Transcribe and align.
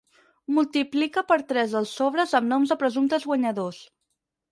Multiplica 0.57 1.23
per 1.31 1.37
tres 1.51 1.75
els 1.79 1.91
sobres 1.99 2.33
amb 2.39 2.53
noms 2.53 2.73
de 2.73 2.79
presumptes 2.85 3.29
guanyadors. 3.33 3.83